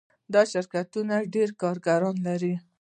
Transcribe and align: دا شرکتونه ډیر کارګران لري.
دا 0.33 0.41
شرکتونه 0.51 1.15
ډیر 1.33 1.49
کارګران 1.61 2.15
لري. 2.27 2.53